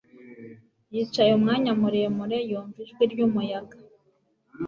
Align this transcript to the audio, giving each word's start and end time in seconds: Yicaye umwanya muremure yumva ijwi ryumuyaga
Yicaye 0.93 1.31
umwanya 1.33 1.71
muremure 1.79 2.37
yumva 2.49 2.77
ijwi 2.85 3.03
ryumuyaga 3.11 3.77